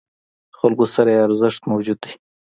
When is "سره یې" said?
0.93-1.23